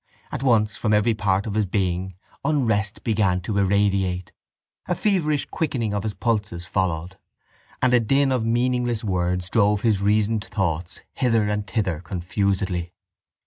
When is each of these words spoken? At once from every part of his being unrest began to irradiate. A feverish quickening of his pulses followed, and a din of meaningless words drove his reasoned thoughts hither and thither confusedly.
At 0.31 0.41
once 0.41 0.77
from 0.77 0.93
every 0.93 1.13
part 1.13 1.45
of 1.45 1.53
his 1.53 1.67
being 1.67 2.15
unrest 2.43 3.03
began 3.03 3.39
to 3.41 3.59
irradiate. 3.59 4.31
A 4.87 4.95
feverish 4.95 5.45
quickening 5.51 5.93
of 5.93 6.01
his 6.01 6.15
pulses 6.15 6.65
followed, 6.65 7.19
and 7.83 7.93
a 7.93 7.99
din 7.99 8.31
of 8.31 8.43
meaningless 8.43 9.03
words 9.03 9.47
drove 9.47 9.81
his 9.83 10.01
reasoned 10.01 10.45
thoughts 10.45 11.01
hither 11.13 11.47
and 11.47 11.67
thither 11.67 11.99
confusedly. 11.99 12.93